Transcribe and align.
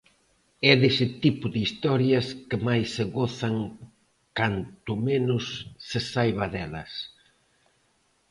É 0.71 0.73
dese 0.81 1.07
tipo 1.23 1.45
de 1.53 1.59
historias 1.67 2.27
que 2.49 2.57
máis 2.67 2.87
se 2.95 3.03
gozan 3.17 3.55
canto 4.39 4.91
menos 5.09 5.45
se 5.87 5.99
saiba 6.11 6.45
delas. 6.53 6.91